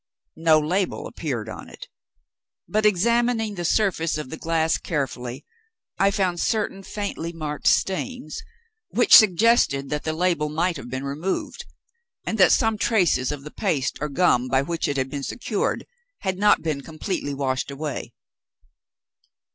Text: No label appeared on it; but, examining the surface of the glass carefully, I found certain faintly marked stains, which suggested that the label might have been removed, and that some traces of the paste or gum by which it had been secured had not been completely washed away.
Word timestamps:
No 0.37 0.59
label 0.59 1.05
appeared 1.05 1.47
on 1.47 1.69
it; 1.69 1.87
but, 2.67 2.87
examining 2.87 3.53
the 3.53 3.63
surface 3.63 4.17
of 4.17 4.31
the 4.31 4.35
glass 4.37 4.79
carefully, 4.79 5.45
I 5.99 6.09
found 6.09 6.39
certain 6.39 6.81
faintly 6.81 7.31
marked 7.31 7.67
stains, 7.67 8.41
which 8.87 9.15
suggested 9.15 9.91
that 9.91 10.03
the 10.03 10.13
label 10.13 10.49
might 10.49 10.75
have 10.77 10.89
been 10.89 11.03
removed, 11.03 11.65
and 12.25 12.39
that 12.39 12.51
some 12.51 12.79
traces 12.79 13.31
of 13.31 13.43
the 13.43 13.51
paste 13.51 13.99
or 14.01 14.09
gum 14.09 14.47
by 14.47 14.63
which 14.63 14.87
it 14.87 14.97
had 14.97 15.11
been 15.11 15.21
secured 15.21 15.85
had 16.21 16.39
not 16.39 16.63
been 16.63 16.81
completely 16.81 17.35
washed 17.35 17.69
away. 17.69 18.11